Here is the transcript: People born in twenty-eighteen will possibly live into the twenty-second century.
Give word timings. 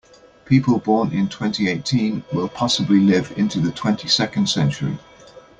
People 0.45 0.79
born 0.79 1.11
in 1.11 1.29
twenty-eighteen 1.29 2.23
will 2.33 2.49
possibly 2.49 2.99
live 2.99 3.37
into 3.37 3.59
the 3.59 3.71
twenty-second 3.71 4.49
century. 4.49 4.97